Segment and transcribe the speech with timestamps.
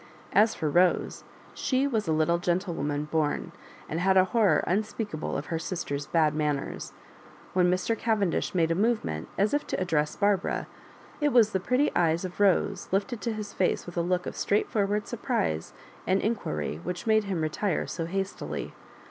[0.33, 1.23] As for Rose,
[1.53, 3.51] she was a little gentlewoman bom,
[3.87, 6.93] and had a horror un speakable of her sister^s bad manners.
[7.53, 7.95] When Mr.
[7.95, 10.65] Cavendish m^de a movement as if to ad dress Barbara,
[11.21, 14.25] it was the pretty grey eyes of Rose lifted to his face with a look
[14.25, 15.71] of straightfor ward surprise
[16.07, 18.73] and inquiry which made him re tire so hastily.